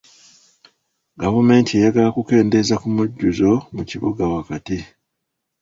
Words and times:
Gavumenti 1.21 1.71
eyagala 1.75 2.09
kukendeeza 2.17 2.75
ku 2.81 2.87
mujjuzo 2.95 3.51
kibuga 3.89 4.23
wakati. 4.35 4.77